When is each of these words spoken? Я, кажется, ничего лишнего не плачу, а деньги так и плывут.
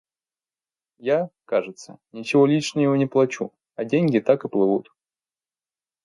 Я, 0.97 1.29
кажется, 1.45 1.99
ничего 2.11 2.47
лишнего 2.47 2.95
не 2.95 3.05
плачу, 3.05 3.53
а 3.75 3.85
деньги 3.85 4.17
так 4.17 4.45
и 4.45 4.47
плывут. 4.47 4.89